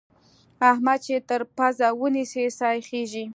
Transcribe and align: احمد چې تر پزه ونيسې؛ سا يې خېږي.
احمد 0.71 0.99
چې 1.05 1.15
تر 1.29 1.41
پزه 1.57 1.87
ونيسې؛ 1.99 2.45
سا 2.57 2.69
يې 2.75 2.81
خېږي. 2.87 3.25